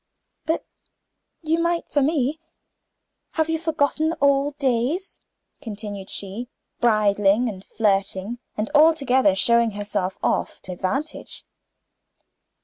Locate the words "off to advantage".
10.23-11.45